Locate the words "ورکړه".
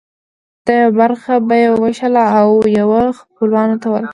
3.91-4.09